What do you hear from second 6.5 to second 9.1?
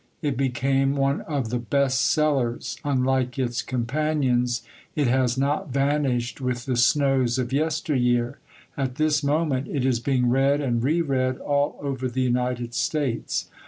the snows of yesteryear. At